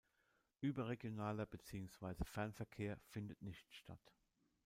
Überregionaler 0.61 1.45
beziehungsweise 1.45 2.25
Fernverkehr 2.25 2.97
findet 3.11 3.43
nicht 3.43 3.71
statt. 3.75 4.15